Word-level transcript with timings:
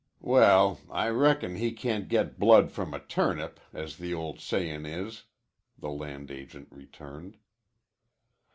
"Well, 0.23 0.79
I 0.89 1.09
reckon 1.09 1.57
he 1.57 1.71
can't 1.73 2.07
get 2.09 2.39
blood 2.39 2.71
from 2.71 2.91
a 2.91 2.99
turnip, 2.99 3.59
as 3.71 3.97
the 3.97 4.15
old 4.15 4.39
sayin' 4.39 4.83
is," 4.83 5.25
the 5.77 5.91
land 5.91 6.31
agent 6.31 6.69
returned. 6.71 7.37